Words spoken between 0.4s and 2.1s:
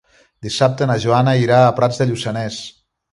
Dissabte na Joana irà a Prats de